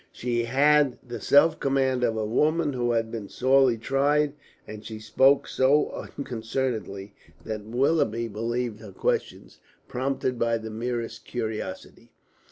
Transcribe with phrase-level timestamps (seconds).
[0.11, 4.33] She had the self command of a woman who has been sorely tried,
[4.67, 7.13] and she spoke so unconcernedly
[7.45, 12.13] that Willoughby believed her questions prompted by the merest curiosity.